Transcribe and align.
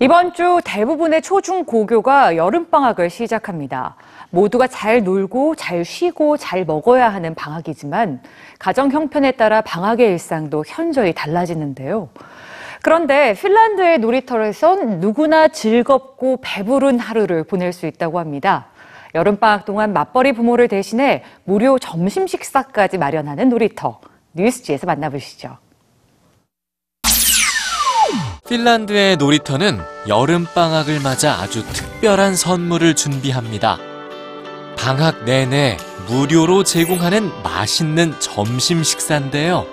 이번 0.00 0.32
주 0.32 0.60
대부분의 0.64 1.22
초중 1.22 1.64
고교가 1.64 2.36
여름방학을 2.36 3.10
시작합니다. 3.10 3.96
모두가 4.30 4.68
잘 4.68 5.02
놀고 5.02 5.56
잘 5.56 5.84
쉬고 5.84 6.36
잘 6.36 6.64
먹어야 6.64 7.08
하는 7.08 7.34
방학이지만 7.34 8.22
가정 8.60 8.92
형편에 8.92 9.32
따라 9.32 9.60
방학의 9.60 10.06
일상도 10.06 10.62
현저히 10.64 11.12
달라지는데요. 11.12 12.10
그런데 12.80 13.34
핀란드의 13.34 13.98
놀이터에선 13.98 15.00
누구나 15.00 15.48
즐겁고 15.48 16.38
배부른 16.42 17.00
하루를 17.00 17.42
보낼 17.42 17.72
수 17.72 17.86
있다고 17.86 18.20
합니다. 18.20 18.66
여름방학 19.16 19.64
동안 19.64 19.92
맞벌이 19.92 20.32
부모를 20.32 20.68
대신해 20.68 21.24
무료 21.42 21.76
점심 21.76 22.28
식사까지 22.28 22.98
마련하는 22.98 23.48
놀이터. 23.48 23.98
뉴스지에서 24.34 24.86
만나보시죠. 24.86 25.56
핀란드의 28.48 29.18
놀이터는 29.18 29.78
여름방학을 30.06 31.00
맞아 31.00 31.34
아주 31.34 31.66
특별한 31.66 32.34
선물을 32.34 32.94
준비합니다. 32.94 33.78
방학 34.74 35.24
내내 35.24 35.76
무료로 36.06 36.64
제공하는 36.64 37.30
맛있는 37.42 38.18
점심 38.20 38.82
식사인데요. 38.82 39.66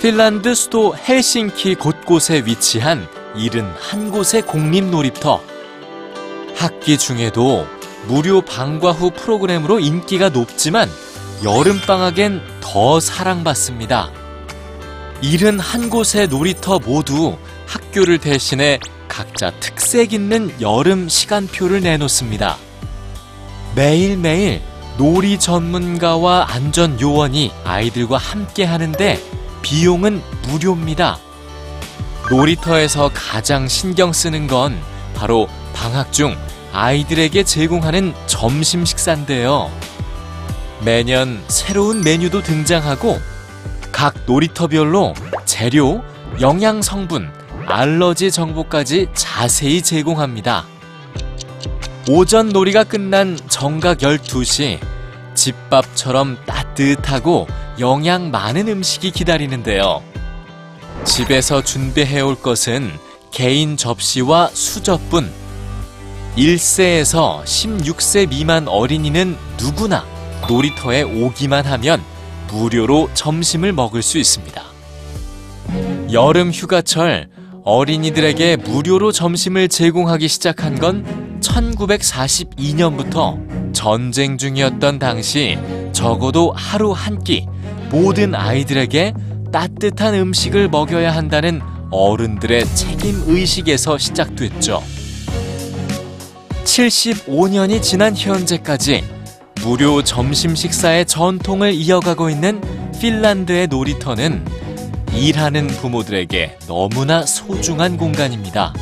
핀란드 0.00 0.54
수도 0.54 0.94
헬싱키 0.96 1.74
곳곳에 1.74 2.44
위치한 2.46 3.08
71곳의 3.34 4.46
공립놀이터. 4.46 5.42
학기 6.54 6.96
중에도 6.96 7.66
무료 8.06 8.42
방과 8.42 8.92
후 8.92 9.10
프로그램으로 9.10 9.80
인기가 9.80 10.28
높지만 10.28 10.88
여름방학엔 11.42 12.40
더 12.60 13.00
사랑받습니다. 13.00 14.27
71곳의 15.22 16.28
놀이터 16.28 16.78
모두 16.78 17.36
학교를 17.66 18.18
대신해 18.18 18.78
각자 19.08 19.50
특색 19.58 20.12
있는 20.12 20.54
여름 20.60 21.08
시간표를 21.08 21.80
내놓습니다. 21.82 22.56
매일매일 23.74 24.62
놀이 24.96 25.38
전문가와 25.38 26.46
안전 26.50 27.00
요원이 27.00 27.52
아이들과 27.64 28.16
함께 28.16 28.64
하는데 28.64 29.20
비용은 29.62 30.22
무료입니다. 30.48 31.18
놀이터에서 32.30 33.10
가장 33.12 33.66
신경 33.66 34.12
쓰는 34.12 34.46
건 34.46 34.78
바로 35.14 35.48
방학 35.72 36.12
중 36.12 36.36
아이들에게 36.72 37.42
제공하는 37.42 38.14
점심 38.26 38.84
식사인데요. 38.84 39.70
매년 40.84 41.42
새로운 41.48 42.02
메뉴도 42.02 42.42
등장하고 42.42 43.18
각 43.98 44.14
놀이터별로 44.26 45.12
재료, 45.44 46.04
영양 46.40 46.82
성분, 46.82 47.32
알러지 47.66 48.30
정보까지 48.30 49.08
자세히 49.12 49.82
제공합니다. 49.82 50.64
오전 52.08 52.50
놀이가 52.50 52.84
끝난 52.84 53.36
정각 53.48 53.98
12시 53.98 54.78
집밥처럼 55.34 56.38
따뜻하고 56.46 57.48
영양 57.80 58.30
많은 58.30 58.68
음식이 58.68 59.10
기다리는데요. 59.10 60.00
집에서 61.02 61.60
준비해 61.60 62.20
올 62.20 62.36
것은 62.36 62.92
개인 63.32 63.76
접시와 63.76 64.50
수저뿐. 64.52 65.28
1세에서 66.36 67.42
16세 67.42 68.28
미만 68.28 68.68
어린이는 68.68 69.36
누구나 69.58 70.06
놀이터에 70.48 71.02
오기만 71.02 71.66
하면 71.66 72.00
무료로 72.50 73.10
점심을 73.14 73.72
먹을 73.72 74.02
수 74.02 74.18
있습니다. 74.18 74.62
여름 76.12 76.50
휴가철 76.50 77.28
어린이들에게 77.64 78.56
무료로 78.56 79.12
점심을 79.12 79.68
제공하기 79.68 80.26
시작한 80.28 80.78
건 80.78 81.04
1942년부터 81.40 83.38
전쟁 83.74 84.38
중이었던 84.38 84.98
당시 84.98 85.58
적어도 85.92 86.52
하루 86.56 86.92
한 86.92 87.18
끼 87.24 87.46
모든 87.90 88.34
아이들에게 88.34 89.12
따뜻한 89.52 90.14
음식을 90.14 90.68
먹여야 90.68 91.14
한다는 91.14 91.60
어른들의 91.90 92.66
책임 92.74 93.22
의식에서 93.26 93.96
시작됐죠. 93.98 94.82
75년이 96.64 97.82
지난 97.82 98.14
현재까지 98.14 99.04
무료 99.62 100.02
점심 100.02 100.54
식사의 100.54 101.06
전통을 101.06 101.72
이어가고 101.72 102.30
있는 102.30 102.60
핀란드의 103.00 103.66
놀이터는 103.66 104.44
일하는 105.12 105.66
부모들에게 105.66 106.58
너무나 106.66 107.24
소중한 107.24 107.96
공간입니다. 107.96 108.72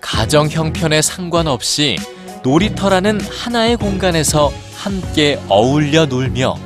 가정 0.00 0.48
형편에 0.48 1.02
상관없이 1.02 1.96
놀이터라는 2.42 3.20
하나의 3.20 3.76
공간에서 3.76 4.52
함께 4.76 5.40
어울려 5.48 6.06
놀며 6.06 6.56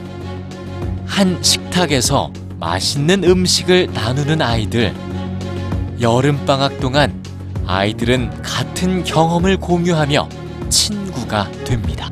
한 1.06 1.42
식탁에서 1.42 2.32
맛있는 2.58 3.24
음식을 3.24 3.90
나누는 3.92 4.42
아이들. 4.42 4.92
여름방학 6.00 6.80
동안 6.80 7.22
아이들은 7.66 8.42
같은 8.42 9.04
경험을 9.04 9.56
공유하며 9.56 10.28
친구가 10.68 11.50
됩니다. 11.64 12.10